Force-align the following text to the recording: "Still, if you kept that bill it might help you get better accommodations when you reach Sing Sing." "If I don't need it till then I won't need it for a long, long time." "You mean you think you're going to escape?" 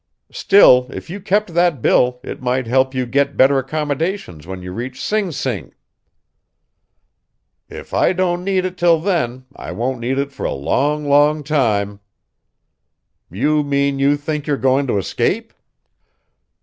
"Still, 0.31 0.87
if 0.89 1.11
you 1.11 1.19
kept 1.21 1.53
that 1.53 1.79
bill 1.79 2.19
it 2.23 2.41
might 2.41 2.65
help 2.65 2.95
you 2.95 3.05
get 3.05 3.37
better 3.37 3.59
accommodations 3.59 4.47
when 4.47 4.63
you 4.63 4.71
reach 4.71 4.99
Sing 4.99 5.31
Sing." 5.31 5.75
"If 7.69 7.93
I 7.93 8.11
don't 8.11 8.43
need 8.43 8.65
it 8.65 8.77
till 8.79 8.99
then 8.99 9.45
I 9.55 9.71
won't 9.73 9.99
need 9.99 10.17
it 10.17 10.31
for 10.31 10.43
a 10.43 10.53
long, 10.53 11.07
long 11.07 11.43
time." 11.43 11.99
"You 13.29 13.63
mean 13.63 13.99
you 13.99 14.17
think 14.17 14.47
you're 14.47 14.57
going 14.57 14.87
to 14.87 14.97
escape?" 14.97 15.53